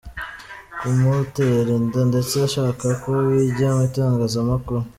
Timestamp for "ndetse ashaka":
2.09-2.85